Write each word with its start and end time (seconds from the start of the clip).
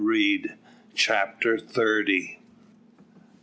CHAPTER 0.95 1.59
THIRTY. 1.59 2.39